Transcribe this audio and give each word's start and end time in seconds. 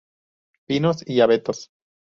Pinos 0.65 1.07
y 1.07 1.19
abetos. 1.21 1.69